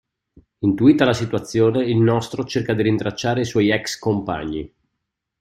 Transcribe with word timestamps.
Intuita 0.61 1.05
la 1.05 1.13
situazione, 1.13 1.85
il 1.85 1.97
nostro 1.99 2.43
cerca 2.43 2.73
di 2.73 2.81
rintracciare 2.81 3.41
i 3.41 3.45
suoi 3.45 3.69
ex-compagni. 3.69 4.73